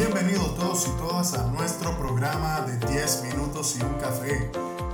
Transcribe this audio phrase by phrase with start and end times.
[0.00, 4.50] Bienvenidos todos y todas a nuestro programa de 10 minutos y un café,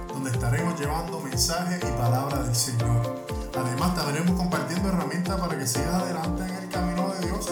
[0.09, 3.15] donde estaremos llevando mensajes y palabras del Señor.
[3.57, 7.47] Además, estaremos compartiendo herramientas para que sigas adelante en el camino de Dios.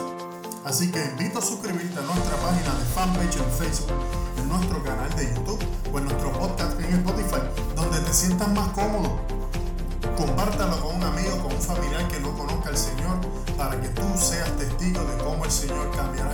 [0.64, 3.93] Así que invito a suscribirte a nuestra página de fanpage en Facebook,
[4.36, 7.43] en nuestro canal de YouTube o en nuestro podcast en Spotify,
[7.77, 9.21] donde te sientas más cómodo.
[10.16, 13.21] Compártalo con un amigo, con un familiar que no conozca al Señor,
[13.57, 16.34] para que tú seas testigo de cómo el Señor cambiará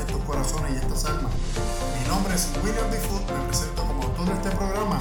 [0.52, 1.32] corazones y estas almas.
[2.00, 4.98] Mi nombre es William Defoot, me presento como autor de este programa.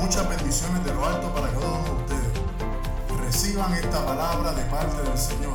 [0.00, 3.24] Muchas bendiciones de lo alto para cada uno de ustedes.
[3.24, 5.54] Reciban esta palabra de parte del Señor.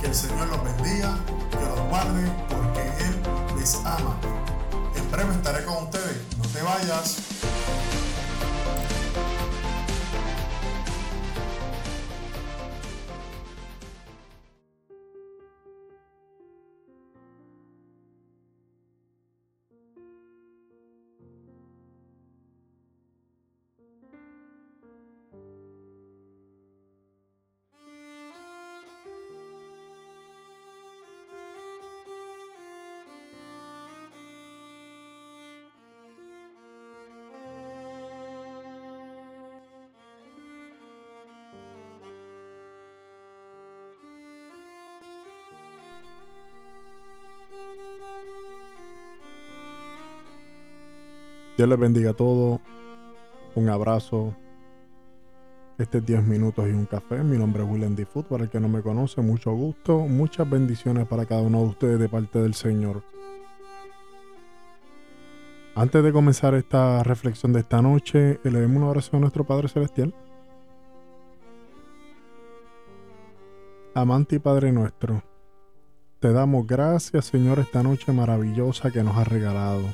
[0.00, 1.16] Que el Señor los bendiga,
[1.50, 3.22] que los guarde, porque Él
[3.58, 4.16] les ama.
[4.94, 6.18] En breve estaré con ustedes.
[6.38, 7.35] No te vayas.
[51.56, 52.60] Dios les bendiga a todos.
[53.54, 54.34] Un abrazo.
[55.78, 57.22] Este es 10 minutos y un café.
[57.22, 58.04] Mi nombre es William D.
[58.04, 58.26] Food.
[58.26, 60.00] Para el que no me conoce, mucho gusto.
[60.00, 63.02] Muchas bendiciones para cada uno de ustedes de parte del Señor.
[65.74, 70.14] Antes de comenzar esta reflexión de esta noche, elevemos una oración a nuestro Padre Celestial.
[73.94, 75.22] Amante y Padre nuestro,
[76.20, 79.84] te damos gracias, Señor, esta noche maravillosa que nos has regalado.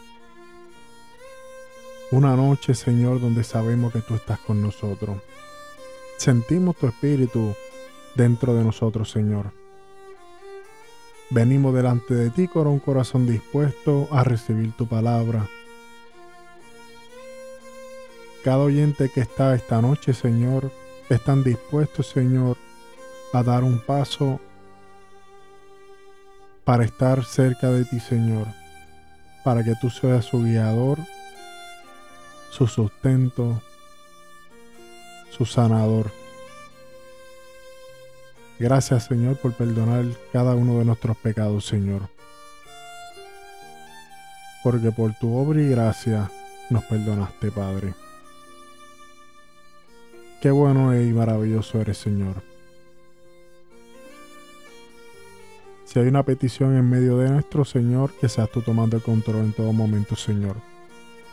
[2.12, 5.16] Una noche, Señor, donde sabemos que tú estás con nosotros.
[6.18, 7.54] Sentimos tu espíritu
[8.14, 9.50] dentro de nosotros, Señor.
[11.30, 15.48] Venimos delante de ti con un corazón dispuesto a recibir tu palabra.
[18.44, 20.70] Cada oyente que está esta noche, Señor,
[21.08, 22.58] están dispuestos, Señor,
[23.32, 24.38] a dar un paso
[26.64, 28.48] para estar cerca de ti, Señor,
[29.44, 30.98] para que tú seas su guiador,
[32.52, 33.60] su sustento,
[35.30, 36.10] su sanador.
[38.58, 42.02] Gracias, Señor, por perdonar cada uno de nuestros pecados, Señor.
[44.62, 46.30] Porque por tu obra y gracia
[46.68, 47.94] nos perdonaste, Padre.
[50.42, 52.42] Qué bueno y maravilloso eres, Señor.
[55.86, 59.44] Si hay una petición en medio de nuestro Señor, que seas tú tomando el control
[59.44, 60.71] en todo momento, Señor.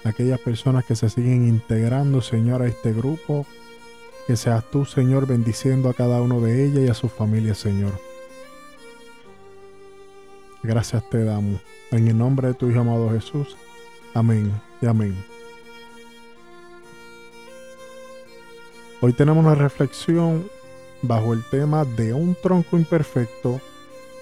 [0.03, 3.45] Aquellas personas que se siguen integrando, Señor, a este grupo,
[4.27, 7.91] que seas tú, Señor, bendiciendo a cada uno de ellas y a sus familias, Señor.
[10.63, 11.61] Gracias te damos.
[11.91, 13.57] En el nombre de tu Hijo amado Jesús.
[14.13, 14.51] Amén
[14.81, 15.15] y amén.
[19.01, 20.49] Hoy tenemos una reflexión
[21.01, 23.61] bajo el tema de un tronco imperfecto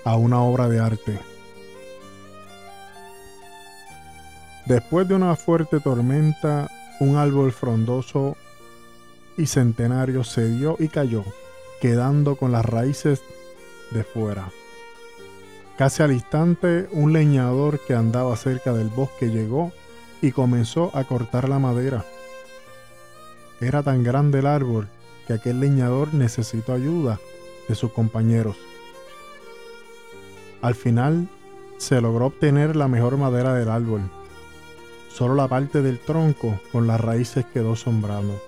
[0.04, 1.20] a una obra de arte.
[4.68, 6.70] Después de una fuerte tormenta,
[7.00, 8.36] un árbol frondoso
[9.38, 11.24] y centenario se dio y cayó,
[11.80, 13.22] quedando con las raíces
[13.92, 14.50] de fuera.
[15.78, 19.72] Casi al instante, un leñador que andaba cerca del bosque llegó
[20.22, 22.04] y comenzó a cortar la madera.
[23.62, 24.90] Era tan grande el árbol
[25.28, 27.20] que aquel leñador necesitó ayuda
[27.70, 28.58] de sus compañeros.
[30.62, 31.30] Al final
[31.78, 34.02] se logró obtener la mejor madera del árbol.
[35.10, 38.42] Solo la parte del tronco con las raíces quedó sombrando.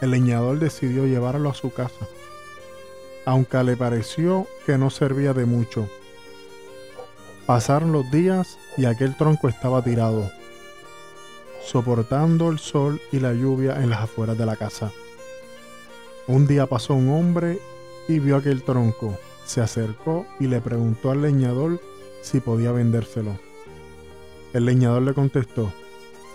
[0.00, 2.06] El leñador decidió llevarlo a su casa,
[3.24, 5.88] aunque le pareció que no servía de mucho.
[7.46, 10.30] Pasaron los días y aquel tronco estaba tirado,
[11.64, 14.92] soportando el sol y la lluvia en las afueras de la casa.
[16.26, 17.60] Un día pasó un hombre
[18.08, 19.16] y vio aquel tronco
[19.46, 21.80] se acercó y le preguntó al leñador
[22.20, 23.38] si podía vendérselo.
[24.56, 25.70] El leñador le contestó,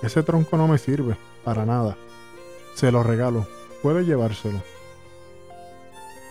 [0.04, 1.98] ese tronco no me sirve, para nada.
[2.76, 3.48] Se lo regalo,
[3.82, 4.62] puede llevárselo.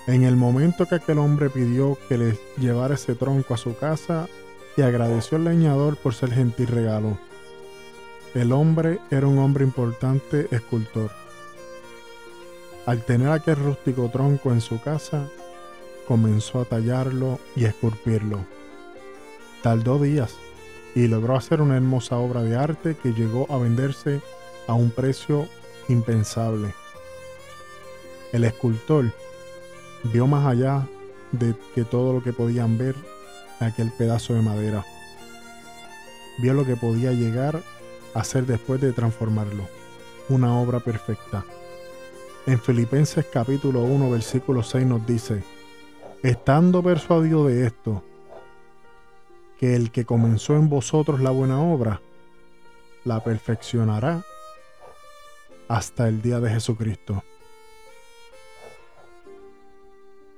[0.06, 4.28] En el momento que aquel hombre pidió que le llevara ese tronco a su casa
[4.76, 7.18] y agradeció al leñador por ser gentil regalo.
[8.34, 11.10] El hombre era un hombre importante escultor.
[12.86, 15.28] Al tener aquel rústico tronco en su casa,
[16.06, 18.44] comenzó a tallarlo y a esculpirlo.
[19.64, 20.36] Tardó días,
[20.94, 24.20] y logró hacer una hermosa obra de arte que llegó a venderse
[24.66, 25.46] a un precio
[25.88, 26.74] impensable.
[28.32, 29.12] El escultor
[30.04, 30.86] vio más allá
[31.32, 32.94] de que todo lo que podían ver
[33.60, 34.84] aquel pedazo de madera.
[36.38, 37.62] Vio lo que podía llegar
[38.14, 39.68] a ser después de transformarlo.
[40.28, 41.44] Una obra perfecta.
[42.46, 45.42] En Filipenses capítulo 1 versículo 6 nos dice,
[46.22, 48.02] estando persuadido de esto,
[49.60, 52.00] que el que comenzó en vosotros la buena obra,
[53.04, 54.24] la perfeccionará
[55.68, 57.22] hasta el día de Jesucristo.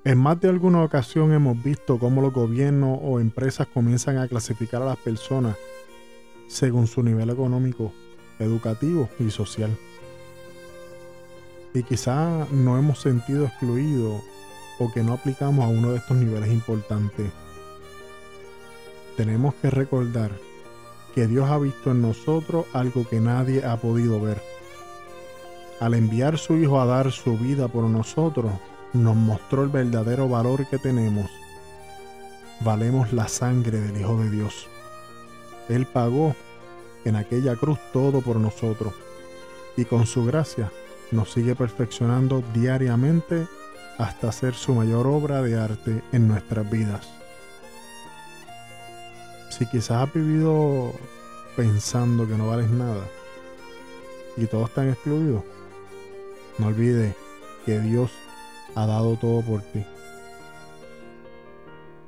[0.03, 4.83] En más de alguna ocasión hemos visto cómo los gobiernos o empresas comienzan a clasificar
[4.83, 5.57] a las personas
[6.49, 7.93] según su nivel económico,
[8.41, 9.71] educativo y social.
[11.73, 14.21] Y quizá no hemos sentido excluidos
[14.81, 17.31] o que no aplicamos a uno de estos niveles importantes.
[19.17, 20.31] Tenemos que recordar
[21.15, 24.43] que Dios ha visto en nosotros algo que nadie ha podido ver.
[25.81, 28.53] Al enviar su Hijo a dar su vida por nosotros,
[28.93, 31.31] nos mostró el verdadero valor que tenemos.
[32.61, 34.69] Valemos la sangre del Hijo de Dios.
[35.69, 36.35] Él pagó
[37.05, 38.95] en aquella cruz todo por nosotros
[39.77, 40.71] y con su gracia
[41.11, 43.47] nos sigue perfeccionando diariamente
[43.99, 47.22] hasta hacer su mayor obra de arte en nuestras vidas.
[49.63, 50.93] Si quizás has vivido
[51.55, 53.07] pensando que no vales nada
[54.37, 55.45] y todos están excluidos,
[56.59, 57.15] no olvides
[57.65, 58.11] que Dios
[58.75, 59.87] ha dado todo por ti.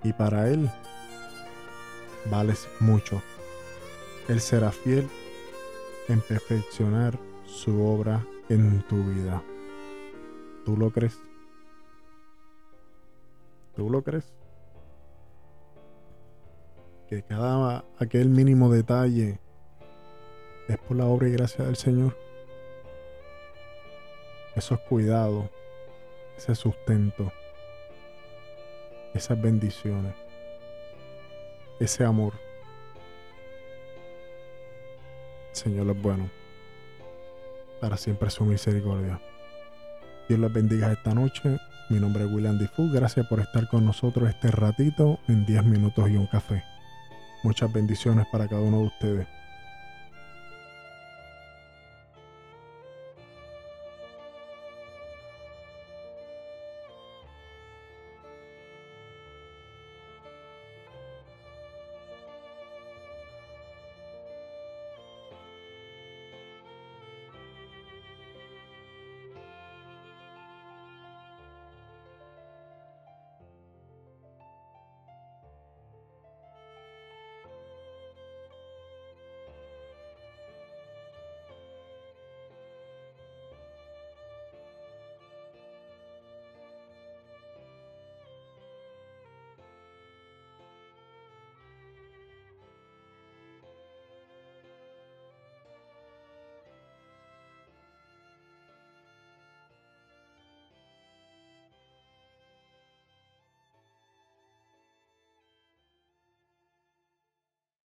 [0.02, 0.68] Y para Él
[2.28, 3.22] vales mucho.
[4.26, 5.08] Él será fiel
[6.08, 7.16] en perfeccionar
[7.46, 9.40] su obra en tu vida.
[10.64, 11.20] ¿Tú lo crees?
[13.76, 14.24] ¿Tú lo crees?
[17.14, 19.38] Que cada aquel mínimo detalle
[20.66, 22.18] es por la obra y gracia del Señor.
[24.56, 25.48] Esos cuidados,
[26.36, 27.32] ese sustento,
[29.14, 30.12] esas bendiciones,
[31.78, 32.32] ese amor.
[35.52, 36.28] Señor es bueno.
[37.80, 39.20] Para siempre su misericordia.
[40.28, 41.60] Dios les bendiga esta noche.
[41.90, 42.90] Mi nombre es William Difu.
[42.90, 46.73] Gracias por estar con nosotros este ratito en 10 minutos y un café.
[47.44, 49.43] Muchas bendiciones para cada uno de ustedes.